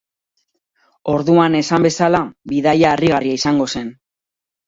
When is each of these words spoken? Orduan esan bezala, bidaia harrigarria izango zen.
Orduan 1.15 1.57
esan 1.59 1.85
bezala, 1.87 2.21
bidaia 2.53 2.89
harrigarria 2.95 3.39
izango 3.43 3.67
zen. 3.77 3.93